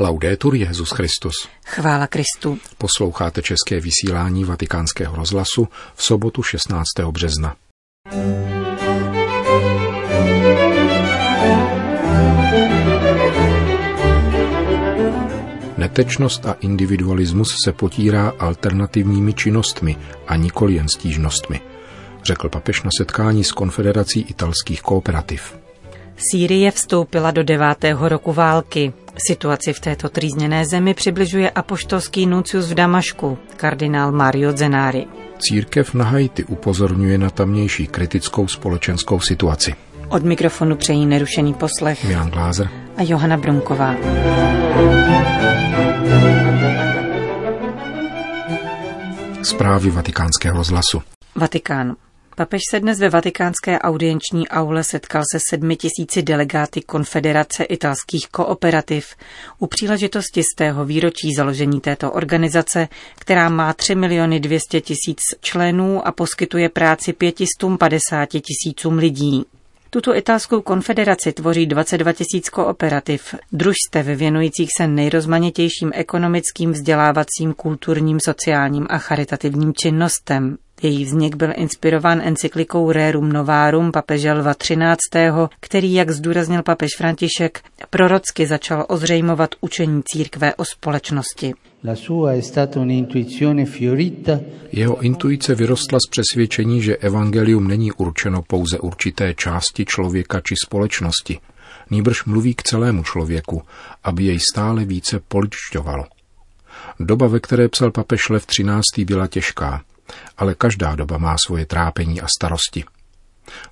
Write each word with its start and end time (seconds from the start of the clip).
Laudetur 0.00 0.54
Jezus 0.54 0.90
Christus. 0.90 1.48
Chvála 1.66 2.06
Kristu. 2.06 2.58
Posloucháte 2.78 3.42
české 3.42 3.80
vysílání 3.80 4.44
Vatikánského 4.44 5.16
rozhlasu 5.16 5.68
v 5.94 6.02
sobotu 6.02 6.42
16. 6.42 6.86
března. 7.10 7.56
Netečnost 15.76 16.46
a 16.46 16.52
individualismus 16.52 17.56
se 17.64 17.72
potírá 17.72 18.32
alternativními 18.38 19.32
činnostmi 19.32 19.96
a 20.26 20.36
nikoli 20.36 20.74
jen 20.74 20.88
stížnostmi, 20.88 21.60
řekl 22.24 22.48
papež 22.48 22.82
na 22.82 22.90
setkání 22.98 23.44
s 23.44 23.52
Konfederací 23.52 24.20
italských 24.20 24.82
kooperativ. 24.82 25.58
Sýrie 26.30 26.70
vstoupila 26.70 27.30
do 27.30 27.42
devátého 27.42 28.08
roku 28.08 28.32
války. 28.32 28.92
Situaci 29.26 29.72
v 29.72 29.80
této 29.80 30.08
trýzněné 30.08 30.66
zemi 30.66 30.94
přibližuje 30.94 31.50
apoštolský 31.50 32.26
nuncius 32.26 32.70
v 32.70 32.74
Damašku, 32.74 33.38
kardinál 33.56 34.12
Mario 34.12 34.52
Zenari. 34.52 35.06
Církev 35.38 35.94
na 35.94 36.04
Haiti 36.04 36.44
upozorňuje 36.44 37.18
na 37.18 37.30
tamnější 37.30 37.86
kritickou 37.86 38.48
společenskou 38.48 39.20
situaci. 39.20 39.74
Od 40.08 40.24
mikrofonu 40.24 40.76
přejí 40.76 41.06
nerušený 41.06 41.54
poslech 41.54 42.04
Milan 42.04 42.30
Glázer 42.30 42.68
a 42.96 43.02
Johana 43.02 43.36
Brunková. 43.36 43.94
Zprávy 49.42 49.90
vatikánského 49.90 50.56
rozhlasu. 50.56 51.02
Vatikán. 51.34 51.96
Papež 52.38 52.60
se 52.70 52.80
dnes 52.80 52.98
ve 52.98 53.08
vatikánské 53.08 53.78
audienční 53.78 54.48
aule 54.48 54.84
setkal 54.84 55.22
se 55.32 55.38
sedmi 55.50 55.76
tisíci 55.76 56.22
delegáty 56.22 56.80
Konfederace 56.80 57.64
italských 57.64 58.28
kooperativ 58.28 59.06
u 59.58 59.66
příležitosti 59.66 60.42
z 60.42 60.56
tého 60.56 60.84
výročí 60.84 61.28
založení 61.36 61.80
této 61.80 62.12
organizace, 62.12 62.88
která 63.18 63.48
má 63.48 63.72
3 63.72 63.94
miliony 63.94 64.40
200 64.40 64.80
tisíc 64.80 65.18
členů 65.40 66.06
a 66.06 66.12
poskytuje 66.12 66.68
práci 66.68 67.12
550 67.12 68.26
tisícům 68.26 68.98
lidí. 68.98 69.44
Tuto 69.90 70.16
italskou 70.16 70.60
konfederaci 70.60 71.32
tvoří 71.32 71.66
22 71.66 72.12
tisíc 72.12 72.48
kooperativ, 72.48 73.34
družstev 73.52 74.06
věnujících 74.06 74.68
se 74.76 74.86
nejrozmanitějším 74.86 75.90
ekonomickým, 75.94 76.72
vzdělávacím, 76.72 77.54
kulturním, 77.56 78.18
sociálním 78.20 78.86
a 78.90 78.98
charitativním 78.98 79.72
činnostem. 79.74 80.58
Její 80.82 81.04
vznik 81.04 81.36
byl 81.36 81.52
inspirován 81.56 82.20
encyklikou 82.24 82.92
Rerum 82.92 83.32
Novarum 83.32 83.92
papeže 83.92 84.32
Lva 84.32 84.54
XIII., 84.54 84.78
který, 85.60 85.94
jak 85.94 86.10
zdůraznil 86.10 86.62
papež 86.62 86.90
František, 86.98 87.60
prorocky 87.90 88.46
začal 88.46 88.84
ozřejmovat 88.88 89.54
učení 89.60 90.02
církve 90.04 90.54
o 90.54 90.64
společnosti. 90.64 91.54
Jeho 94.72 95.00
intuice 95.00 95.54
vyrostla 95.54 95.98
z 96.06 96.10
přesvědčení, 96.10 96.82
že 96.82 96.96
evangelium 96.96 97.68
není 97.68 97.92
určeno 97.92 98.42
pouze 98.42 98.78
určité 98.78 99.34
části 99.34 99.84
člověka 99.84 100.40
či 100.40 100.54
společnosti, 100.66 101.38
nýbrž 101.90 102.24
mluví 102.24 102.54
k 102.54 102.62
celému 102.62 103.02
člověku, 103.02 103.62
aby 104.04 104.24
jej 104.24 104.38
stále 104.52 104.84
více 104.84 105.20
poličťovalo. 105.28 106.04
Doba, 107.00 107.26
ve 107.26 107.40
které 107.40 107.68
psal 107.68 107.90
papež 107.90 108.28
Lev 108.28 108.46
XIII. 108.46 109.04
byla 109.04 109.26
těžká, 109.26 109.82
ale 110.36 110.54
každá 110.54 110.94
doba 110.94 111.18
má 111.18 111.36
svoje 111.46 111.66
trápení 111.66 112.20
a 112.20 112.26
starosti. 112.38 112.84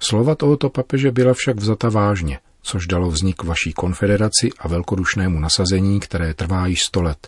Slova 0.01 0.35
tohoto 0.35 0.71
papeže 0.71 1.11
byla 1.11 1.35
však 1.35 1.57
vzata 1.57 1.89
vážně, 1.89 2.39
což 2.63 2.87
dalo 2.87 3.11
vznik 3.11 3.43
vaší 3.43 3.73
konfederaci 3.73 4.51
a 4.59 4.69
velkodušnému 4.69 5.41
nasazení, 5.41 6.01
které 6.01 6.35
trvá 6.35 6.67
již 6.67 6.83
sto 6.83 7.03
let. 7.03 7.27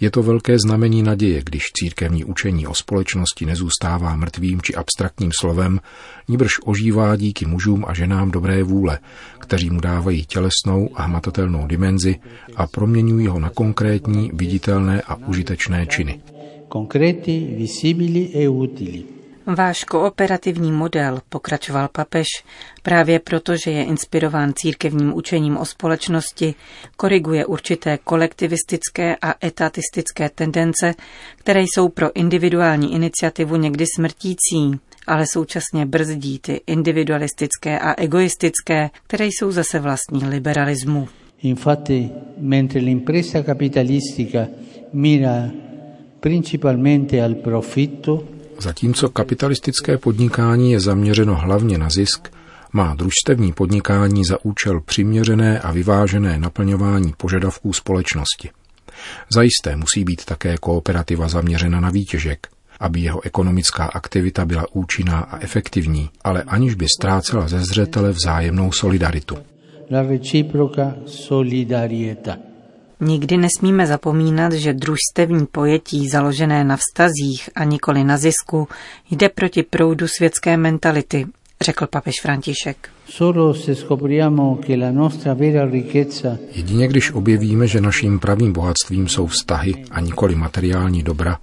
Je 0.00 0.10
to 0.10 0.22
velké 0.22 0.58
znamení 0.58 1.02
naděje, 1.02 1.42
když 1.44 1.62
církevní 1.72 2.24
učení 2.24 2.66
o 2.66 2.74
společnosti 2.74 3.46
nezůstává 3.46 4.16
mrtvým 4.16 4.62
či 4.62 4.74
abstraktním 4.74 5.30
slovem, 5.40 5.80
níbrž 6.28 6.52
ožívá 6.64 7.16
díky 7.16 7.46
mužům 7.46 7.84
a 7.88 7.94
ženám 7.94 8.30
dobré 8.30 8.62
vůle, 8.62 8.98
kteří 9.38 9.70
mu 9.70 9.80
dávají 9.80 10.26
tělesnou 10.26 10.90
a 10.94 11.02
hmatatelnou 11.02 11.66
dimenzi 11.66 12.16
a 12.56 12.66
proměňují 12.66 13.26
ho 13.26 13.40
na 13.40 13.50
konkrétní, 13.50 14.30
viditelné 14.34 15.02
a 15.02 15.14
užitečné 15.14 15.86
činy 15.86 16.20
concreti, 16.68 17.54
visibili 17.58 18.30
e 18.34 18.48
utili. 18.48 19.18
Váš 19.56 19.84
kooperativní 19.84 20.72
model, 20.72 21.18
pokračoval 21.28 21.88
papež, 21.88 22.26
právě 22.82 23.18
proto, 23.18 23.56
že 23.56 23.70
je 23.70 23.84
inspirován 23.84 24.52
církevním 24.54 25.14
učením 25.14 25.56
o 25.56 25.64
společnosti, 25.64 26.54
koriguje 26.96 27.46
určité 27.46 27.98
kolektivistické 28.04 29.16
a 29.22 29.46
etatistické 29.46 30.28
tendence, 30.28 30.94
které 31.36 31.62
jsou 31.62 31.88
pro 31.88 32.16
individuální 32.16 32.94
iniciativu 32.94 33.56
někdy 33.56 33.84
smrtící, 33.96 34.80
ale 35.06 35.24
současně 35.32 35.86
brzdí 35.86 36.38
ty 36.38 36.60
individualistické 36.66 37.78
a 37.78 38.02
egoistické, 38.02 38.90
které 39.06 39.26
jsou 39.26 39.50
zase 39.50 39.78
vlastní 39.78 40.24
liberalismu. 40.28 41.08
Infatti, 41.42 42.10
mentre 42.38 42.80
l'impresa 42.80 43.42
capitalistica 43.42 44.46
mira 44.92 45.50
Zatímco 48.60 49.08
kapitalistické 49.08 49.98
podnikání 49.98 50.72
je 50.72 50.80
zaměřeno 50.80 51.34
hlavně 51.34 51.78
na 51.78 51.88
zisk, 51.90 52.28
má 52.72 52.94
družstevní 52.94 53.52
podnikání 53.52 54.24
za 54.24 54.44
účel 54.44 54.80
přiměřené 54.80 55.60
a 55.60 55.72
vyvážené 55.72 56.38
naplňování 56.38 57.14
požadavků 57.16 57.72
společnosti. 57.72 58.50
Zajisté 59.32 59.76
musí 59.76 60.04
být 60.04 60.24
také 60.24 60.56
kooperativa 60.56 61.28
zaměřena 61.28 61.80
na 61.80 61.90
výtěžek, 61.90 62.48
aby 62.80 63.00
jeho 63.00 63.24
ekonomická 63.24 63.84
aktivita 63.84 64.44
byla 64.44 64.64
účinná 64.72 65.18
a 65.18 65.38
efektivní, 65.38 66.10
ale 66.24 66.42
aniž 66.42 66.74
by 66.74 66.86
ztrácela 66.98 67.48
ze 67.48 67.60
zřetele 67.60 68.12
vzájemnou 68.12 68.72
solidaritu. 68.72 69.38
La 69.90 70.02
reciproca 70.02 70.94
solidarieta. 71.06 72.47
Nikdy 73.00 73.36
nesmíme 73.36 73.86
zapomínat, 73.86 74.52
že 74.52 74.72
družstevní 74.72 75.46
pojetí 75.46 76.08
založené 76.08 76.64
na 76.64 76.76
vztazích 76.76 77.50
a 77.54 77.64
nikoli 77.64 78.04
na 78.04 78.16
zisku 78.16 78.68
jde 79.10 79.28
proti 79.28 79.62
proudu 79.62 80.08
světské 80.08 80.56
mentality, 80.56 81.26
řekl 81.60 81.86
papež 81.86 82.14
František. 82.22 82.88
Jedině 86.52 86.88
když 86.88 87.10
objevíme, 87.10 87.66
že 87.66 87.80
naším 87.80 88.18
pravým 88.18 88.52
bohatstvím 88.52 89.08
jsou 89.08 89.26
vztahy 89.26 89.84
a 89.90 90.00
nikoli 90.00 90.34
materiální 90.34 91.02
dobra, 91.02 91.38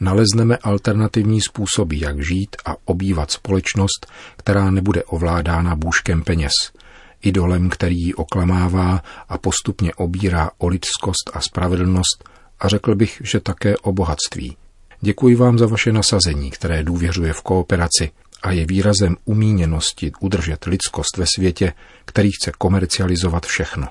nalezneme 0.00 0.56
alternativní 0.56 1.40
způsoby, 1.40 1.96
jak 1.98 2.24
žít 2.24 2.56
a 2.64 2.76
obývat 2.84 3.30
společnost, 3.30 4.06
která 4.36 4.70
nebude 4.70 5.04
ovládána 5.04 5.76
bůžkem 5.76 6.22
peněz– 6.22 6.52
idolem, 7.26 7.70
který 7.70 8.02
ji 8.02 8.14
oklamává 8.14 9.02
a 9.28 9.38
postupně 9.38 9.94
obírá 9.94 10.50
o 10.58 10.68
lidskost 10.68 11.30
a 11.32 11.40
spravedlnost 11.40 12.24
a 12.60 12.68
řekl 12.68 12.94
bych, 12.94 13.22
že 13.24 13.40
také 13.40 13.76
o 13.76 13.92
bohatství. 13.92 14.56
Děkuji 15.00 15.36
vám 15.36 15.58
za 15.58 15.66
vaše 15.66 15.92
nasazení, 15.92 16.50
které 16.50 16.82
důvěřuje 16.82 17.32
v 17.32 17.42
kooperaci 17.42 18.10
a 18.42 18.50
je 18.52 18.66
výrazem 18.66 19.16
umíněnosti 19.24 20.12
udržet 20.20 20.64
lidskost 20.64 21.16
ve 21.16 21.24
světě, 21.34 21.72
který 22.04 22.30
chce 22.32 22.52
komercializovat 22.58 23.46
všechno. 23.46 23.88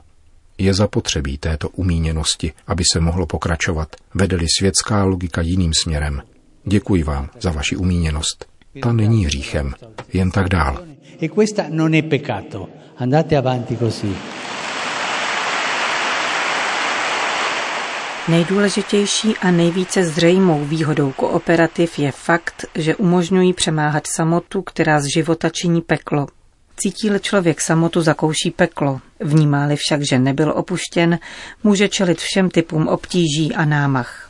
Je 0.58 0.74
zapotřebí 0.74 1.38
této 1.38 1.70
umíněnosti, 1.70 2.54
aby 2.68 2.84
se 2.94 3.00
mohlo 3.00 3.26
pokračovat, 3.26 3.96
vedeli 4.14 4.46
světská 4.60 5.04
logika 5.04 5.42
jiným 5.42 5.72
směrem. 5.84 6.22
Děkuji 6.66 7.04
vám 7.04 7.30
za 7.40 7.52
vaši 7.52 7.76
umíněnost. 7.76 8.46
Ta 8.82 8.92
není 8.92 9.26
hříchem, 9.26 9.74
jen 10.14 10.32
tak 10.32 10.50
dál. 10.50 10.95
E 11.18 11.30
questa 11.30 11.68
non 11.70 11.94
è 11.94 12.04
peccato. 12.04 12.70
Andate 12.96 13.36
avanti 13.36 13.78
così. 13.78 14.16
Nejdůležitější 18.28 19.38
a 19.38 19.52
nejvíce 19.52 20.04
zřejmou 20.04 20.66
výhodou 20.66 21.12
kooperativ 21.12 22.00
je 22.00 22.12
fakt, 22.12 22.66
že 22.76 22.96
umožňují 22.96 23.54
přemáhat 23.54 24.04
samotu, 24.16 24.62
která 24.62 25.00
z 25.00 25.06
života 25.16 25.50
činí 25.50 25.82
peklo. 25.82 26.28
Cítí-li 26.76 27.20
člověk 27.20 27.62
samotu, 27.62 28.02
zakouší 28.02 28.52
peklo. 28.52 29.00
Vnímá-li 29.20 29.76
však, 29.76 30.02
že 30.02 30.20
nebyl 30.20 30.54
opuštěn, 30.56 31.20
může 31.64 31.90
čelit 31.90 32.20
všem 32.20 32.50
typům 32.50 32.88
obtíží 32.88 33.56
a 33.56 33.66
námach. 33.66 34.25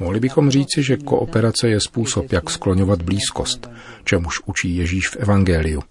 Mohli 0.00 0.20
bychom 0.20 0.50
říci, 0.50 0.82
že 0.82 0.96
kooperace 0.96 1.68
je 1.68 1.80
způsob, 1.80 2.32
jak 2.32 2.50
skloňovat 2.50 3.02
blízkost, 3.02 3.70
čemuž 4.04 4.40
učí 4.46 4.76
Ježíš 4.76 5.08
v 5.08 5.16
Evangeliu. 5.16 5.82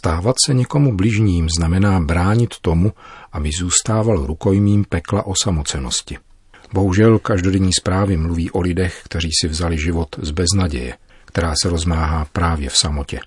Stávat 0.00 0.36
se 0.46 0.54
někomu 0.54 0.96
bližním 0.96 1.48
znamená 1.58 2.00
bránit 2.00 2.54
tomu, 2.62 2.92
aby 3.32 3.50
zůstával 3.58 4.26
rukojmím 4.26 4.84
pekla 4.88 5.26
osamocenosti. 5.26 6.16
Bohužel 6.72 7.18
každodenní 7.18 7.72
zprávy 7.72 8.16
mluví 8.16 8.50
o 8.50 8.60
lidech, 8.60 9.00
kteří 9.04 9.30
si 9.40 9.48
vzali 9.48 9.78
život 9.78 10.08
z 10.22 10.30
beznaděje, 10.30 10.94
která 11.24 11.54
se 11.62 11.68
rozmáhá 11.70 12.26
právě 12.32 12.70
v 12.70 12.76
samotě. 12.76 13.20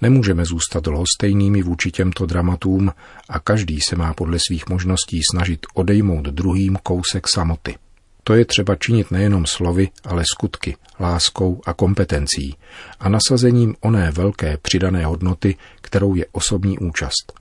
Nemůžeme 0.00 0.44
zůstat 0.44 0.86
lhostejnými 0.86 1.62
vůči 1.62 1.90
těmto 1.90 2.26
dramatům 2.26 2.92
a 3.28 3.38
každý 3.38 3.80
se 3.80 3.96
má 3.96 4.14
podle 4.14 4.38
svých 4.48 4.68
možností 4.68 5.20
snažit 5.32 5.66
odejmout 5.74 6.24
druhým 6.24 6.78
kousek 6.82 7.28
samoty. 7.28 7.76
To 8.24 8.34
je 8.34 8.44
třeba 8.44 8.74
činit 8.74 9.10
nejenom 9.10 9.46
slovy, 9.46 9.88
ale 10.04 10.22
skutky, 10.34 10.76
láskou 11.00 11.60
a 11.66 11.72
kompetencí 11.72 12.56
a 13.00 13.08
nasazením 13.08 13.74
oné 13.80 14.10
velké 14.10 14.56
přidané 14.56 15.06
hodnoty, 15.06 15.56
kterou 15.80 16.14
je 16.14 16.26
osobní 16.32 16.78
účast. 16.78 17.32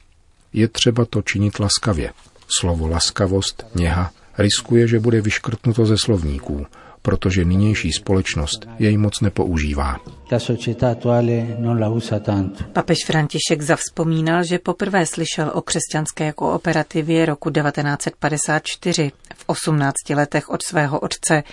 Je 0.54 0.68
třeba 0.68 1.06
to 1.06 1.22
činit 1.22 1.60
laskavě. 1.60 2.14
Slovo 2.60 2.88
laskavost, 2.88 3.66
něha, 3.76 4.12
riskuje, 4.38 4.88
že 4.88 5.00
bude 5.00 5.22
vyškrtnuto 5.22 5.86
ze 5.86 5.98
slovníků, 5.98 6.66
protože 7.08 7.46
nynější 7.46 7.92
společnost 7.92 8.68
jej 8.80 8.98
moc 8.98 9.22
nepoužívá. 9.22 9.96
Papež 12.74 12.98
František 13.06 13.62
zavzpomínal, 13.62 14.44
že 14.44 14.60
poprvé 14.60 15.06
slyšel 15.06 15.52
o 15.54 15.62
křesťanské 15.62 16.32
kooperativě 16.32 17.26
roku 17.26 17.50
1954 17.50 19.12
v 19.36 19.44
18 19.48 19.94
letech 20.10 20.50
od 20.50 20.64
svého 20.64 21.00
otce 21.00 21.44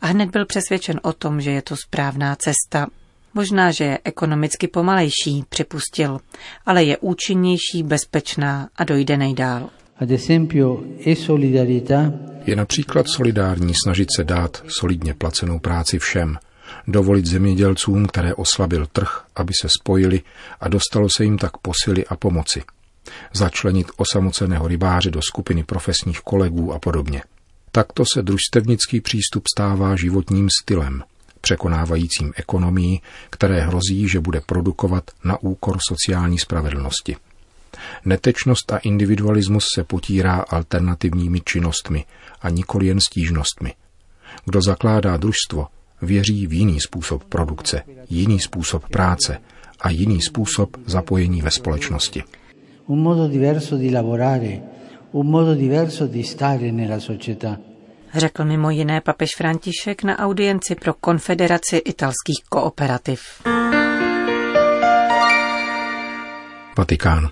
a 0.00 0.06
hned 0.06 0.30
byl 0.30 0.46
přesvědčen 0.46 1.00
o 1.02 1.12
tom, 1.12 1.40
že 1.40 1.50
je 1.50 1.62
to 1.62 1.76
správná 1.76 2.36
cesta. 2.36 2.86
Možná, 3.34 3.70
že 3.70 3.84
je 3.84 3.98
ekonomicky 4.04 4.68
pomalejší, 4.68 5.44
připustil, 5.48 6.20
ale 6.66 6.84
je 6.84 6.98
účinnější, 6.98 7.82
bezpečná 7.82 8.68
a 8.76 8.84
dojde 8.84 9.16
nejdál. 9.16 9.68
Ad 10.00 10.10
esempio, 10.10 10.82
e 11.06 11.14
je 12.46 12.56
například 12.56 13.08
solidární 13.08 13.72
snažit 13.84 14.08
se 14.16 14.24
dát 14.24 14.62
solidně 14.80 15.14
placenou 15.14 15.58
práci 15.58 15.98
všem, 15.98 16.38
dovolit 16.86 17.26
zemědělcům, 17.26 18.06
které 18.06 18.34
oslabil 18.34 18.86
trh, 18.86 19.24
aby 19.36 19.52
se 19.60 19.68
spojili 19.80 20.22
a 20.60 20.68
dostalo 20.68 21.08
se 21.08 21.24
jim 21.24 21.38
tak 21.38 21.56
posily 21.56 22.06
a 22.06 22.16
pomoci. 22.16 22.62
Začlenit 23.32 23.86
osamoceného 23.96 24.68
rybáře 24.68 25.10
do 25.10 25.20
skupiny 25.22 25.64
profesních 25.64 26.20
kolegů 26.20 26.72
a 26.72 26.78
podobně. 26.78 27.22
Takto 27.72 28.04
se 28.14 28.22
družstevnický 28.22 29.00
přístup 29.00 29.44
stává 29.54 29.96
životním 29.96 30.48
stylem, 30.62 31.02
překonávajícím 31.40 32.32
ekonomii, 32.36 33.00
které 33.30 33.60
hrozí, 33.60 34.08
že 34.08 34.20
bude 34.20 34.40
produkovat 34.40 35.04
na 35.24 35.42
úkor 35.42 35.78
sociální 35.88 36.38
spravedlnosti. 36.38 37.16
Netečnost 38.04 38.72
a 38.72 38.76
individualismus 38.76 39.64
se 39.74 39.84
potírá 39.84 40.44
alternativními 40.48 41.40
činnostmi 41.40 42.04
a 42.40 42.50
nikoli 42.50 42.86
jen 42.86 43.00
stížnostmi. 43.00 43.74
Kdo 44.44 44.60
zakládá 44.62 45.16
družstvo, 45.16 45.66
věří 46.02 46.46
v 46.46 46.52
jiný 46.52 46.80
způsob 46.80 47.24
produkce, 47.24 47.82
jiný 48.10 48.40
způsob 48.40 48.88
práce 48.88 49.38
a 49.80 49.90
jiný 49.90 50.20
způsob 50.20 50.76
zapojení 50.86 51.42
ve 51.42 51.50
společnosti. 51.50 52.22
Un 52.86 53.02
modo 53.02 53.28
diverso 53.28 53.76
di 53.76 53.90
lavorare, 53.90 54.60
un 55.12 55.26
modo 55.26 55.54
diverso 55.54 56.06
di 56.06 56.24
stare 56.24 56.72
nella 56.72 57.00
società. 57.00 57.56
Řekl 58.14 58.44
mimo 58.44 58.70
jiné 58.70 59.00
papež 59.00 59.30
František 59.36 60.02
na 60.02 60.18
audienci 60.18 60.74
pro 60.74 60.94
Konfederaci 60.94 61.76
italských 61.76 62.44
kooperativ. 62.48 63.20
Vatikán. 66.78 67.30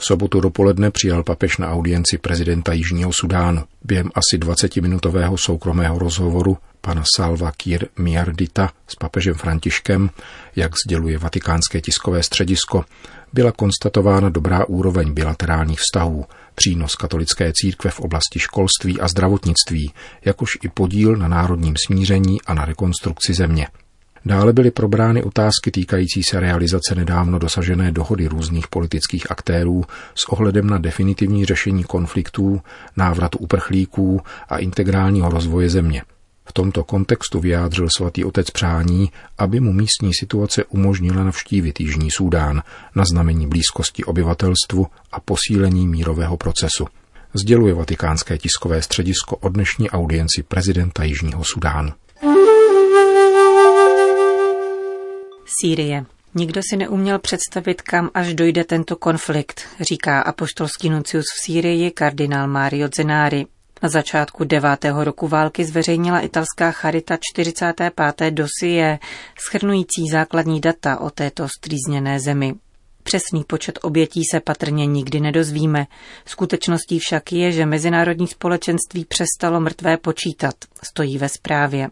V 0.00 0.04
sobotu 0.04 0.40
dopoledne 0.40 0.90
přijal 0.90 1.22
papež 1.22 1.58
na 1.58 1.70
audienci 1.70 2.18
prezidenta 2.18 2.72
Jižního 2.72 3.12
Sudánu. 3.12 3.64
Během 3.84 4.10
asi 4.14 4.38
20-minutového 4.38 5.36
soukromého 5.36 5.98
rozhovoru 5.98 6.58
pana 6.80 7.02
Salva 7.16 7.52
Kiir 7.52 7.86
Miardita 7.98 8.70
s 8.86 8.94
papežem 8.94 9.34
Františkem, 9.34 10.10
jak 10.56 10.72
sděluje 10.86 11.18
vatikánské 11.18 11.80
tiskové 11.80 12.22
středisko, 12.22 12.84
byla 13.32 13.52
konstatována 13.52 14.28
dobrá 14.28 14.64
úroveň 14.64 15.12
bilaterálních 15.12 15.80
vztahů, 15.80 16.24
přínos 16.54 16.94
katolické 16.94 17.52
církve 17.54 17.90
v 17.90 18.00
oblasti 18.00 18.38
školství 18.38 19.00
a 19.00 19.08
zdravotnictví, 19.08 19.92
jakož 20.24 20.58
i 20.62 20.68
podíl 20.68 21.16
na 21.16 21.28
národním 21.28 21.74
smíření 21.86 22.42
a 22.42 22.54
na 22.54 22.64
rekonstrukci 22.64 23.34
země. 23.34 23.66
Dále 24.28 24.52
byly 24.52 24.70
probrány 24.70 25.22
otázky 25.22 25.70
týkající 25.70 26.22
se 26.22 26.40
realizace 26.40 26.94
nedávno 26.94 27.38
dosažené 27.38 27.92
dohody 27.92 28.26
různých 28.26 28.68
politických 28.68 29.30
aktérů 29.30 29.84
s 30.14 30.28
ohledem 30.28 30.66
na 30.70 30.78
definitivní 30.78 31.44
řešení 31.44 31.84
konfliktů, 31.84 32.60
návrat 32.96 33.30
uprchlíků 33.38 34.20
a 34.48 34.58
integrálního 34.58 35.30
rozvoje 35.30 35.70
země. 35.70 36.02
V 36.44 36.52
tomto 36.52 36.84
kontextu 36.84 37.40
vyjádřil 37.40 37.88
svatý 37.96 38.24
otec 38.24 38.50
přání, 38.50 39.10
aby 39.38 39.60
mu 39.60 39.72
místní 39.72 40.14
situace 40.14 40.64
umožnila 40.64 41.24
navštívit 41.24 41.80
Jižní 41.80 42.10
Súdán 42.10 42.62
na 42.94 43.04
znamení 43.04 43.46
blízkosti 43.46 44.04
obyvatelstvu 44.04 44.86
a 45.12 45.20
posílení 45.20 45.88
mírového 45.88 46.36
procesu. 46.36 46.86
Sděluje 47.34 47.74
vatikánské 47.74 48.38
tiskové 48.38 48.82
středisko 48.82 49.36
o 49.36 49.48
dnešní 49.48 49.90
audienci 49.90 50.42
prezidenta 50.42 51.04
Jižního 51.04 51.44
Sudánu. 51.44 51.92
Sýrie. 55.60 56.04
Nikdo 56.34 56.60
si 56.70 56.76
neuměl 56.76 57.18
představit, 57.18 57.82
kam 57.82 58.10
až 58.14 58.34
dojde 58.34 58.64
tento 58.64 58.96
konflikt, 58.96 59.60
říká 59.80 60.20
apoštolský 60.20 60.90
nuncius 60.90 61.24
v 61.24 61.44
Sýrii 61.44 61.90
kardinál 61.90 62.48
Mario 62.48 62.88
Zenari. 62.96 63.46
Na 63.82 63.88
začátku 63.88 64.44
devátého 64.44 65.04
roku 65.04 65.28
války 65.28 65.64
zveřejnila 65.64 66.20
italská 66.20 66.70
charita 66.70 67.18
45. 67.32 68.30
dosie, 68.30 68.98
schrnující 69.38 70.06
základní 70.12 70.60
data 70.60 71.00
o 71.00 71.10
této 71.10 71.48
strýzněné 71.48 72.20
zemi. 72.20 72.54
Přesný 73.02 73.44
počet 73.44 73.78
obětí 73.82 74.22
se 74.30 74.40
patrně 74.40 74.86
nikdy 74.86 75.20
nedozvíme. 75.20 75.86
Skutečností 76.26 76.98
však 76.98 77.32
je, 77.32 77.52
že 77.52 77.66
mezinárodní 77.66 78.26
společenství 78.26 79.04
přestalo 79.04 79.60
mrtvé 79.60 79.96
počítat, 79.96 80.54
stojí 80.82 81.18
ve 81.18 81.28
zprávě. 81.28 81.88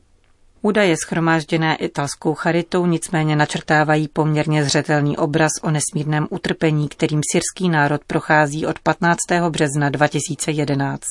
Údaje 0.66 0.96
schromážděné 0.96 1.76
italskou 1.76 2.34
charitou 2.34 2.86
nicméně 2.86 3.36
načrtávají 3.36 4.08
poměrně 4.08 4.64
zřetelný 4.64 5.16
obraz 5.16 5.50
o 5.62 5.70
nesmírném 5.70 6.26
utrpení, 6.30 6.88
kterým 6.88 7.20
syrský 7.32 7.68
národ 7.68 8.04
prochází 8.06 8.66
od 8.66 8.78
15. 8.78 9.18
března 9.50 9.90
2011. 9.90 11.02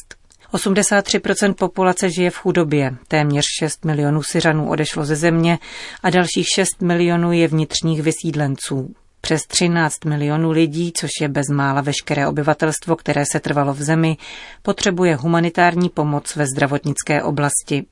83% 0.54 1.54
populace 1.54 2.10
žije 2.10 2.30
v 2.30 2.38
chudobě, 2.38 2.96
téměř 3.08 3.46
6 3.60 3.86
milionů 3.86 4.24
Syřanů 4.24 4.70
odešlo 4.70 5.06
ze 5.06 5.16
země 5.16 5.60
a 6.04 6.10
dalších 6.10 6.48
6 6.56 6.82
milionů 6.82 7.32
je 7.32 7.48
vnitřních 7.48 8.02
vysídlenců. 8.02 8.94
Přes 9.22 9.42
13 9.48 10.06
milionů 10.06 10.52
lidí, 10.52 10.92
což 10.98 11.10
je 11.22 11.28
bezmála 11.28 11.82
veškeré 11.82 12.28
obyvatelstvo, 12.28 12.96
které 12.96 13.24
se 13.32 13.40
trvalo 13.40 13.74
v 13.74 13.82
zemi, 13.82 14.18
potřebuje 14.62 15.16
humanitární 15.16 15.90
pomoc 15.90 16.36
ve 16.36 16.46
zdravotnické 16.48 17.24
oblasti. 17.24 17.86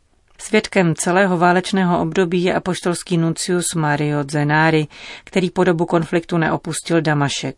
Svědkem 0.48 0.96
celého 0.96 1.38
válečného 1.38 2.02
období 2.02 2.44
je 2.44 2.54
apoštolský 2.54 3.18
nuncius 3.18 3.66
Mario 3.76 4.24
Zenari, 4.32 4.84
který 5.26 5.50
po 5.50 5.64
dobu 5.64 5.86
konfliktu 5.86 6.38
neopustil 6.38 7.02
Damašek. 7.02 7.56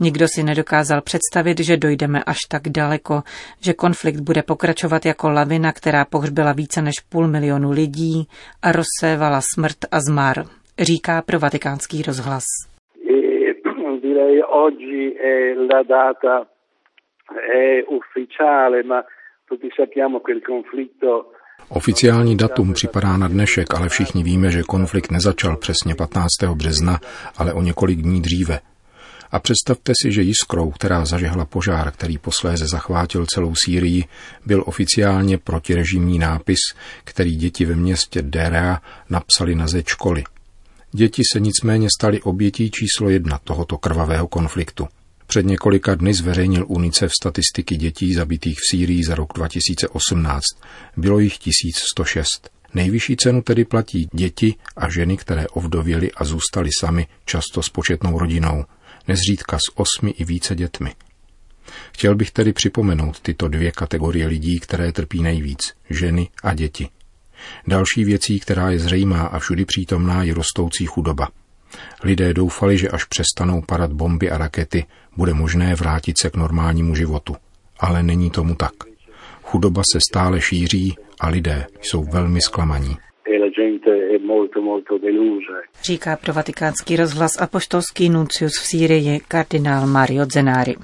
Nikdo 0.00 0.26
si 0.34 0.42
nedokázal 0.42 1.00
představit, 1.02 1.60
že 1.60 1.76
dojdeme 1.76 2.24
až 2.26 2.36
tak 2.50 2.62
daleko, 2.68 3.22
že 3.60 3.72
konflikt 3.72 4.20
bude 4.20 4.42
pokračovat 4.42 5.06
jako 5.06 5.30
lavina, 5.30 5.72
která 5.72 6.04
pohřbila 6.04 6.52
více 6.52 6.82
než 6.82 6.94
půl 7.12 7.28
milionu 7.28 7.70
lidí 7.70 8.28
a 8.62 8.68
rozsévala 8.72 9.40
smrt 9.54 9.78
a 9.90 10.00
zmar, 10.00 10.36
říká 10.78 11.22
pro 11.22 11.38
vatikánský 11.38 12.02
rozhlas. 12.02 12.44
tutti 19.48 19.68
sappiamo 19.76 20.20
che 20.20 20.32
il 20.32 20.42
conflitto 20.42 21.35
Oficiální 21.68 22.36
datum 22.36 22.72
připadá 22.72 23.16
na 23.16 23.28
dnešek, 23.28 23.74
ale 23.74 23.88
všichni 23.88 24.22
víme, 24.22 24.50
že 24.50 24.62
konflikt 24.62 25.10
nezačal 25.10 25.56
přesně 25.56 25.94
15. 25.94 26.28
března, 26.54 27.00
ale 27.36 27.52
o 27.52 27.62
několik 27.62 28.02
dní 28.02 28.22
dříve. 28.22 28.60
A 29.30 29.38
představte 29.38 29.92
si, 30.02 30.12
že 30.12 30.22
jiskrou, 30.22 30.70
která 30.70 31.04
zažehla 31.04 31.44
požár, 31.44 31.92
který 31.92 32.18
posléze 32.18 32.66
zachvátil 32.66 33.26
celou 33.26 33.54
Sýrii, 33.54 34.04
byl 34.46 34.62
oficiálně 34.66 35.38
protirežimní 35.38 36.18
nápis, 36.18 36.58
který 37.04 37.36
děti 37.36 37.64
ve 37.64 37.74
městě 37.74 38.22
Derea 38.22 38.82
napsali 39.10 39.54
na 39.54 39.66
zeď 39.66 39.86
školy. 39.86 40.24
Děti 40.92 41.22
se 41.32 41.40
nicméně 41.40 41.88
staly 41.98 42.22
obětí 42.22 42.70
číslo 42.70 43.10
jedna 43.10 43.38
tohoto 43.44 43.78
krvavého 43.78 44.28
konfliktu. 44.28 44.88
Před 45.26 45.46
několika 45.46 45.94
dny 45.94 46.14
zveřejnil 46.14 46.64
UNICEF 46.68 47.12
statistiky 47.20 47.76
dětí 47.76 48.14
zabitých 48.14 48.58
v 48.58 48.76
Sýrii 48.76 49.04
za 49.04 49.14
rok 49.14 49.32
2018. 49.34 50.42
Bylo 50.96 51.18
jich 51.18 51.38
1106. 51.38 52.50
Nejvyšší 52.74 53.16
cenu 53.16 53.42
tedy 53.42 53.64
platí 53.64 54.08
děti 54.12 54.54
a 54.76 54.90
ženy, 54.90 55.16
které 55.16 55.48
ovdověly 55.48 56.12
a 56.12 56.24
zůstaly 56.24 56.70
sami, 56.80 57.06
často 57.24 57.62
s 57.62 57.68
početnou 57.68 58.18
rodinou, 58.18 58.64
nezřídka 59.08 59.58
s 59.58 59.78
osmi 59.78 60.10
i 60.10 60.24
více 60.24 60.54
dětmi. 60.54 60.94
Chtěl 61.92 62.14
bych 62.14 62.30
tedy 62.30 62.52
připomenout 62.52 63.20
tyto 63.20 63.48
dvě 63.48 63.72
kategorie 63.72 64.26
lidí, 64.26 64.60
které 64.60 64.92
trpí 64.92 65.22
nejvíc, 65.22 65.60
ženy 65.90 66.28
a 66.42 66.54
děti. 66.54 66.88
Další 67.66 68.04
věcí, 68.04 68.40
která 68.40 68.70
je 68.70 68.78
zřejmá 68.78 69.20
a 69.22 69.38
všudy 69.38 69.64
přítomná, 69.64 70.22
je 70.22 70.34
rostoucí 70.34 70.86
chudoba. 70.86 71.28
Lidé 72.04 72.34
doufali, 72.34 72.78
že 72.78 72.88
až 72.88 73.04
přestanou 73.04 73.62
padat 73.62 73.92
bomby 73.92 74.30
a 74.30 74.38
rakety, 74.38 74.84
bude 75.16 75.34
možné 75.34 75.74
vrátit 75.74 76.18
se 76.22 76.30
k 76.30 76.36
normálnímu 76.36 76.94
životu. 76.94 77.36
Ale 77.80 78.02
není 78.02 78.30
tomu 78.30 78.54
tak. 78.54 78.72
Chudoba 79.42 79.82
se 79.92 79.98
stále 80.10 80.40
šíří 80.40 80.96
a 81.20 81.28
lidé 81.28 81.66
jsou 81.80 82.04
velmi 82.04 82.40
zklamaní. 82.40 82.96
Říká 85.82 86.16
pro 86.16 86.32
vatikánský 86.32 86.96
rozhlas 86.96 87.30
apoštolský 87.40 88.08
nuncius 88.08 88.52
v 88.58 88.66
Sýrii 88.66 89.20
kardinál 89.28 89.86
Mario 89.86 90.26
Zenari. 90.32 90.74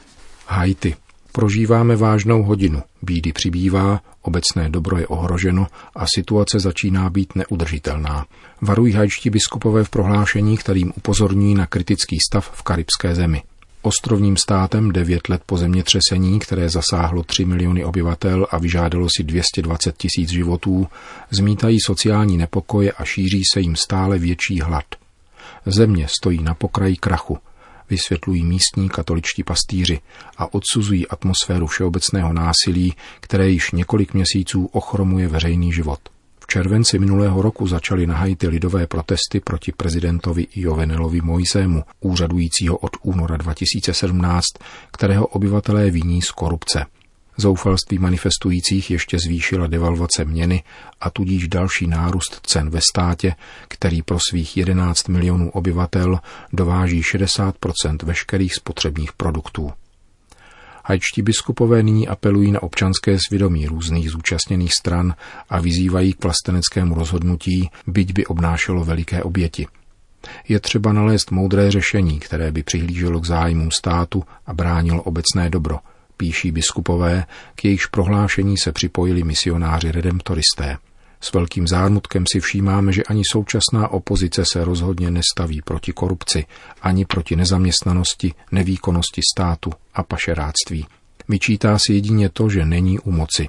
Haiti. 0.47 0.95
Prožíváme 1.33 1.97
vážnou 1.97 2.43
hodinu, 2.43 2.83
bídy 3.03 3.33
přibývá, 3.33 4.01
obecné 4.23 4.69
dobro 4.69 4.99
je 4.99 5.07
ohroženo 5.07 5.67
a 5.97 6.05
situace 6.15 6.61
začíná 6.61 7.11
být 7.11 7.35
neudržitelná. 7.35 8.27
Varují 8.61 8.93
hajčtí 8.93 9.31
biskupové 9.31 9.85
v 9.85 9.91
prohlášení, 9.91 10.57
kterým 10.57 10.93
upozorňují 10.97 11.55
na 11.55 11.67
kritický 11.67 12.19
stav 12.29 12.51
v 12.55 12.63
karibské 12.63 13.15
zemi. 13.15 13.43
Ostrovním 13.83 14.37
státem 14.37 14.93
devět 14.93 15.29
let 15.29 15.43
po 15.47 15.57
zemětřesení, 15.57 16.39
které 16.39 16.69
zasáhlo 16.69 17.23
3 17.23 17.45
miliony 17.45 17.85
obyvatel 17.85 18.47
a 18.51 18.59
vyžádalo 18.59 19.09
si 19.17 19.23
220 19.23 19.97
tisíc 19.97 20.31
životů, 20.31 20.87
zmítají 21.31 21.79
sociální 21.87 22.37
nepokoje 22.37 22.93
a 22.93 23.05
šíří 23.05 23.43
se 23.53 23.61
jim 23.61 23.77
stále 23.77 24.19
větší 24.19 24.61
hlad. 24.61 24.85
Země 25.67 26.07
stojí 26.09 26.43
na 26.43 26.55
pokraji 26.55 26.97
krachu– 26.97 27.39
vysvětlují 27.93 28.45
místní 28.45 28.89
katoličtí 28.89 29.43
pastýři 29.45 30.01
a 30.37 30.55
odsuzují 30.55 31.09
atmosféru 31.09 31.67
všeobecného 31.67 32.33
násilí, 32.33 32.95
které 33.21 33.49
již 33.49 33.71
několik 33.71 34.15
měsíců 34.15 34.67
ochromuje 34.73 35.29
veřejný 35.29 35.73
život. 35.73 36.01
V 36.41 36.47
červenci 36.47 36.99
minulého 36.99 37.43
roku 37.43 37.67
začaly 37.67 38.07
na 38.07 38.17
Haiti 38.17 38.49
lidové 38.49 38.87
protesty 38.87 39.41
proti 39.41 39.73
prezidentovi 39.73 40.47
Jovenelovi 40.55 41.21
Mojsému, 41.21 41.83
úřadujícího 42.01 42.77
od 42.77 42.91
února 43.03 43.37
2017, 43.37 44.45
kterého 44.93 45.27
obyvatelé 45.27 45.91
viní 45.91 46.23
z 46.23 46.31
korupce. 46.31 46.85
Zoufalství 47.37 47.99
manifestujících 47.99 48.91
ještě 48.91 49.19
zvýšila 49.27 49.67
devalvace 49.67 50.25
měny 50.25 50.63
a 51.01 51.11
tudíž 51.11 51.49
další 51.49 51.87
nárůst 51.87 52.41
cen 52.43 52.71
ve 52.71 52.81
státě, 52.81 53.35
který 53.69 54.03
pro 54.03 54.19
svých 54.31 54.57
11 54.57 55.09
milionů 55.09 55.51
obyvatel 55.51 56.21
dováží 56.53 57.03
60% 57.03 57.97
veškerých 58.05 58.55
spotřebních 58.55 59.13
produktů. 59.13 59.73
Hajčtí 60.85 61.23
biskupové 61.23 61.83
nyní 61.83 62.09
apelují 62.09 62.53
na 62.53 62.63
občanské 62.63 63.17
svědomí 63.29 63.67
různých 63.67 64.11
zúčastněných 64.11 64.73
stran 64.75 65.15
a 65.51 65.61
vyzývají 65.61 66.13
k 66.13 66.25
vlasteneckému 66.25 66.95
rozhodnutí, 66.95 67.71
byť 67.87 68.13
by 68.13 68.27
obnášelo 68.27 68.85
veliké 68.85 69.23
oběti. 69.23 69.67
Je 70.49 70.61
třeba 70.61 70.93
nalézt 70.93 71.31
moudré 71.31 71.71
řešení, 71.71 72.21
které 72.21 72.53
by 72.53 72.63
přihlíželo 72.63 73.21
k 73.21 73.27
zájmům 73.27 73.71
státu 73.71 74.25
a 74.47 74.55
bránilo 74.55 75.03
obecné 75.03 75.51
dobro– 75.51 75.79
píší 76.17 76.51
biskupové, 76.51 77.25
k 77.55 77.65
jejichž 77.65 77.87
prohlášení 77.87 78.59
se 78.59 78.73
připojili 78.73 79.25
misionáři 79.25 79.93
redemptoristé. 79.93 80.79
S 81.21 81.33
velkým 81.33 81.69
zármutkem 81.69 82.25
si 82.33 82.41
všímáme, 82.41 82.93
že 82.93 83.03
ani 83.03 83.23
současná 83.33 83.89
opozice 83.89 84.45
se 84.45 84.65
rozhodně 84.65 85.11
nestaví 85.11 85.63
proti 85.63 85.93
korupci, 85.93 86.45
ani 86.83 87.05
proti 87.05 87.37
nezaměstnanosti, 87.37 88.35
nevýkonnosti 88.53 89.21
státu 89.35 89.71
a 89.95 90.03
pašeráctví. 90.03 90.87
Vyčítá 91.29 91.79
si 91.79 91.93
jedině 91.93 92.29
to, 92.29 92.49
že 92.49 92.65
není 92.65 92.99
u 92.99 93.13
moci. 93.13 93.49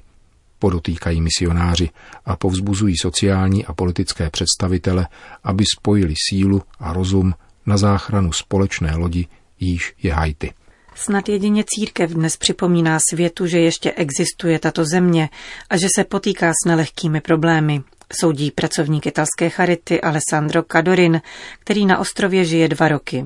Podotýkají 0.60 1.22
misionáři 1.22 1.89
a 2.25 2.36
povzbuzují 2.36 2.98
sociální 2.98 3.65
a 3.65 3.74
politické 3.74 4.29
představitele, 4.29 5.08
aby 5.43 5.63
spojili 5.77 6.13
sílu 6.29 6.62
a 6.79 6.93
rozum 6.93 7.34
na 7.65 7.77
záchranu 7.77 8.32
společné 8.32 8.96
lodi, 8.96 9.27
jíž 9.60 9.93
je 10.03 10.13
Haiti. 10.13 10.53
Snad 10.95 11.29
jedině 11.29 11.63
církev 11.67 12.12
dnes 12.12 12.38
připomíná 12.38 12.97
světu, 13.09 13.45
že 13.45 13.59
ještě 13.59 13.91
existuje 13.91 14.59
tato 14.59 14.85
země 14.85 15.29
a 15.69 15.77
že 15.77 15.88
se 15.95 16.03
potýká 16.03 16.51
s 16.51 16.67
nelehkými 16.67 17.21
problémy. 17.21 17.81
Soudí 18.19 18.51
pracovník 18.51 19.05
italské 19.05 19.50
charity 19.50 20.01
Alessandro 20.01 20.63
Cadorin, 20.63 21.21
který 21.59 21.85
na 21.85 22.00
ostrově 22.00 22.45
žije 22.45 22.67
dva 22.67 22.88
roky. 22.88 23.25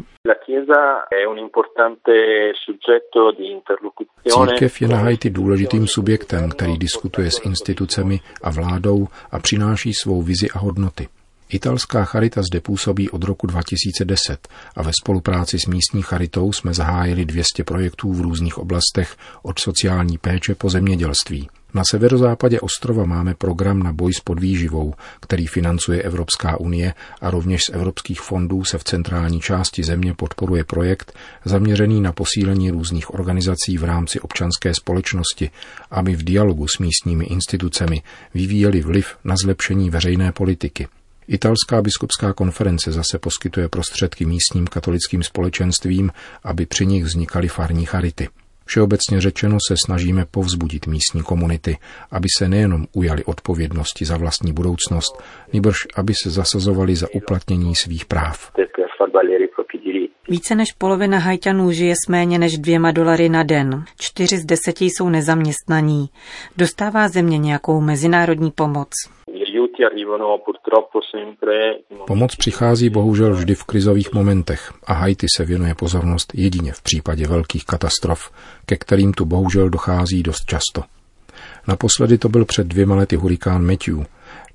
Církev 4.27 4.81
je 4.81 4.87
na 4.87 4.97
Haiti 4.97 5.29
důležitým 5.29 5.87
subjektem, 5.87 6.49
který 6.49 6.77
diskutuje 6.77 7.31
s 7.31 7.45
institucemi 7.45 8.19
a 8.43 8.51
vládou 8.51 9.07
a 9.31 9.39
přináší 9.39 9.93
svou 9.93 10.21
vizi 10.21 10.47
a 10.55 10.59
hodnoty. 10.59 11.07
Italská 11.49 12.05
charita 12.05 12.41
zde 12.41 12.61
působí 12.61 13.09
od 13.09 13.23
roku 13.23 13.47
2010 13.47 14.47
a 14.75 14.83
ve 14.83 14.91
spolupráci 15.01 15.59
s 15.59 15.65
místní 15.65 16.01
charitou 16.01 16.53
jsme 16.53 16.73
zahájili 16.73 17.25
200 17.25 17.63
projektů 17.63 18.13
v 18.13 18.21
různých 18.21 18.57
oblastech 18.57 19.15
od 19.43 19.59
sociální 19.59 20.17
péče 20.17 20.55
po 20.55 20.69
zemědělství. 20.69 21.49
Na 21.73 21.83
severozápadě 21.91 22.59
ostrova 22.59 23.05
máme 23.05 23.33
program 23.33 23.83
na 23.83 23.93
boj 23.93 24.13
s 24.13 24.19
podvýživou, 24.19 24.93
který 25.19 25.47
financuje 25.47 26.01
Evropská 26.01 26.59
unie 26.59 26.93
a 27.21 27.29
rovněž 27.29 27.61
z 27.63 27.69
evropských 27.69 28.21
fondů 28.21 28.63
se 28.63 28.77
v 28.77 28.83
centrální 28.83 29.39
části 29.39 29.83
země 29.83 30.13
podporuje 30.13 30.63
projekt 30.63 31.13
zaměřený 31.45 32.01
na 32.01 32.11
posílení 32.11 32.71
různých 32.71 33.13
organizací 33.13 33.77
v 33.77 33.83
rámci 33.83 34.19
občanské 34.19 34.73
společnosti, 34.73 35.49
aby 35.91 36.15
v 36.15 36.23
dialogu 36.23 36.67
s 36.67 36.79
místními 36.79 37.25
institucemi 37.25 38.01
vyvíjeli 38.33 38.81
vliv 38.81 39.15
na 39.23 39.35
zlepšení 39.43 39.89
veřejné 39.89 40.31
politiky. 40.31 40.87
Italská 41.27 41.81
biskupská 41.81 42.33
konference 42.33 42.91
zase 42.91 43.19
poskytuje 43.19 43.69
prostředky 43.69 44.25
místním 44.25 44.67
katolickým 44.67 45.23
společenstvím, 45.23 46.11
aby 46.43 46.65
při 46.65 46.85
nich 46.85 47.03
vznikaly 47.03 47.47
farní 47.47 47.85
charity. 47.85 48.27
Všeobecně 48.65 49.21
řečeno 49.21 49.57
se 49.67 49.75
snažíme 49.85 50.25
povzbudit 50.31 50.87
místní 50.87 51.23
komunity, 51.23 51.77
aby 52.11 52.27
se 52.37 52.49
nejenom 52.49 52.85
ujali 52.93 53.23
odpovědnosti 53.23 54.05
za 54.05 54.17
vlastní 54.17 54.53
budoucnost, 54.53 55.23
nebož 55.53 55.77
aby 55.95 56.13
se 56.23 56.29
zasazovali 56.29 56.95
za 56.95 57.07
uplatnění 57.13 57.75
svých 57.75 58.05
práv. 58.05 58.51
Více 60.29 60.55
než 60.55 60.71
polovina 60.77 61.17
hajťanů 61.17 61.71
žije 61.71 61.93
s 62.05 62.07
méně 62.09 62.39
než 62.39 62.57
dvěma 62.57 62.91
dolary 62.91 63.29
na 63.29 63.43
den. 63.43 63.83
Čtyři 63.99 64.37
z 64.37 64.45
deseti 64.45 64.85
jsou 64.85 65.09
nezaměstnaní. 65.09 66.09
Dostává 66.57 67.07
země 67.07 67.37
nějakou 67.37 67.81
mezinárodní 67.81 68.51
pomoc. 68.51 68.89
Pomoc 72.07 72.35
přichází 72.35 72.89
bohužel 72.89 73.33
vždy 73.33 73.55
v 73.55 73.63
krizových 73.63 74.13
momentech 74.13 74.73
a 74.87 74.93
Haiti 74.93 75.27
se 75.37 75.45
věnuje 75.45 75.75
pozornost 75.75 76.31
jedině 76.35 76.71
v 76.71 76.81
případě 76.81 77.27
velkých 77.27 77.65
katastrof, 77.65 78.31
ke 78.65 78.77
kterým 78.77 79.13
tu 79.13 79.25
bohužel 79.25 79.69
dochází 79.69 80.23
dost 80.23 80.45
často. 80.45 80.81
Naposledy 81.67 82.17
to 82.17 82.29
byl 82.29 82.45
před 82.45 82.67
dvěma 82.67 82.95
lety 82.95 83.15
hurikán 83.15 83.65
Matthew. 83.65 84.05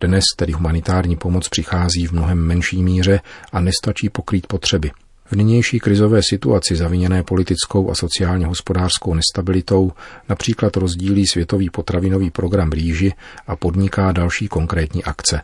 Dnes 0.01 0.25
tedy 0.37 0.53
humanitární 0.53 1.17
pomoc 1.17 1.49
přichází 1.49 2.07
v 2.07 2.13
mnohem 2.13 2.47
menší 2.47 2.83
míře 2.83 3.21
a 3.53 3.61
nestačí 3.61 4.09
pokrýt 4.09 4.47
potřeby. 4.47 4.91
V 5.33 5.37
nynější 5.37 5.81
krizové 5.81 6.21
situaci 6.31 6.77
zaviněné 6.77 7.23
politickou 7.23 7.91
a 7.91 7.95
sociálně 7.95 8.47
hospodářskou 8.47 9.15
nestabilitou 9.15 9.93
například 10.29 10.77
rozdílí 10.77 11.27
Světový 11.27 11.71
potravinový 11.71 12.31
program 12.31 12.73
rýži 12.73 13.13
a 13.47 13.57
podniká 13.57 14.13
další 14.13 14.49
konkrétní 14.49 15.05
akce. 15.05 15.41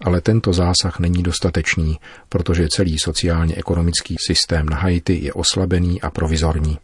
Ale 0.00 0.20
tento 0.20 0.52
zásah 0.52 0.98
není 0.98 1.22
dostatečný, 1.22 1.98
protože 2.28 2.68
celý 2.68 2.96
sociálně-ekonomický 2.98 4.16
systém 4.26 4.68
na 4.68 4.76
Haiti 4.76 5.24
je 5.24 5.32
oslabený 5.32 6.00
a 6.00 6.10
provizorní. 6.10 6.78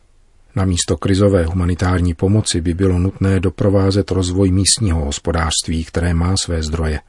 Na 0.57 0.65
místo 0.65 0.97
krizové 0.97 1.45
humanitární 1.45 2.15
pomoci 2.15 2.61
by 2.61 2.75
bylo 2.75 2.99
nutné 2.99 3.41
doprovázet 3.41 4.11
rozvoj 4.11 4.51
místního 4.51 5.05
hospodářství, 5.05 5.85
které 5.85 6.15
má 6.15 6.35
své 6.45 6.63
zdroje. 6.63 7.01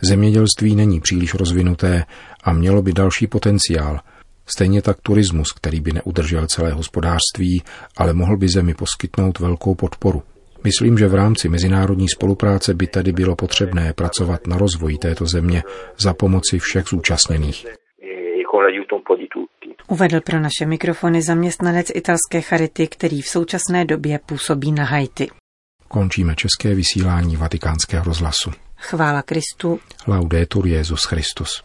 Zemědělství 0.00 0.74
není 0.74 1.00
příliš 1.00 1.34
rozvinuté 1.34 2.04
a 2.44 2.52
mělo 2.52 2.82
by 2.82 2.92
další 2.92 3.26
potenciál– 3.26 4.00
Stejně 4.46 4.82
tak 4.82 4.96
turismus, 5.02 5.52
který 5.52 5.80
by 5.80 5.92
neudržel 5.92 6.46
celé 6.46 6.72
hospodářství, 6.72 7.62
ale 7.96 8.12
mohl 8.12 8.36
by 8.36 8.48
zemi 8.48 8.74
poskytnout 8.74 9.38
velkou 9.38 9.74
podporu. 9.74 10.22
Myslím, 10.64 10.98
že 10.98 11.08
v 11.08 11.14
rámci 11.14 11.48
mezinárodní 11.48 12.08
spolupráce 12.08 12.74
by 12.74 12.86
tedy 12.86 13.12
bylo 13.12 13.36
potřebné 13.36 13.92
pracovat 13.92 14.46
na 14.46 14.58
rozvoji 14.58 14.98
této 14.98 15.26
země 15.26 15.62
za 15.98 16.14
pomoci 16.14 16.58
všech 16.58 16.84
zúčastněných. 16.88 17.66
Uvedl 19.88 20.20
pro 20.20 20.40
naše 20.40 20.66
mikrofony 20.66 21.22
zaměstnanec 21.22 21.90
italské 21.94 22.40
charity, 22.40 22.88
který 22.88 23.22
v 23.22 23.28
současné 23.28 23.84
době 23.84 24.20
působí 24.26 24.72
na 24.72 24.84
Haiti. 24.84 25.28
Končíme 25.88 26.34
české 26.34 26.74
vysílání 26.74 27.36
vatikánského 27.36 28.04
rozhlasu. 28.04 28.50
Chvála 28.76 29.22
Kristu. 29.22 29.80
Laudetur 30.06 30.66
Jezus 30.66 31.04
Christus. 31.04 31.62